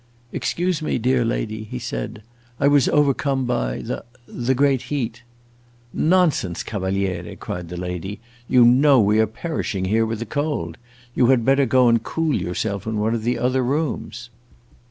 [0.31, 2.23] "Excuse me, dear lady," he said,
[2.59, 5.21] "I was overcome by the the great heat."
[5.93, 8.19] "Nonsense, Cavaliere!" cried the lady,
[8.49, 10.79] "you know we are perishing here with the cold!
[11.13, 14.31] You had better go and cool yourself in one of the other rooms."